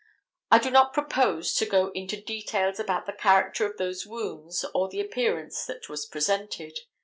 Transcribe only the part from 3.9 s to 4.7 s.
wounds